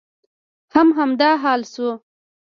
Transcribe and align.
هم 0.75 0.87
همدا 0.99 1.29
حال 1.43 1.61
شو. 1.73 1.89